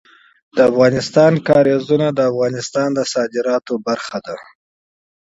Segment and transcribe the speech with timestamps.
[0.55, 4.37] د افغانستان جلکو د افغانستان د صادراتو برخه ده.